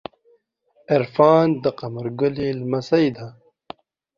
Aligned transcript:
عرفان 0.93 1.47
د 1.63 1.65
قمر 1.79 2.05
ګلی 2.19 2.47
لمسۍ 2.59 3.05
ده. 3.15 3.27